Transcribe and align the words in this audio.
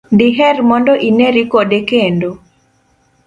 diher 0.19 0.57
mondo 0.69 0.93
ineri 1.09 1.43
kode 1.51 1.79
kendo? 1.89 2.29